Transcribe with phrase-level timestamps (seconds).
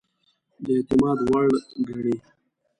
[0.63, 1.45] د اعتماد وړ
[1.89, 2.15] ګڼي.